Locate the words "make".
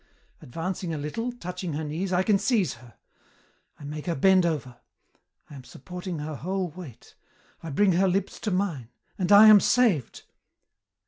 3.83-4.07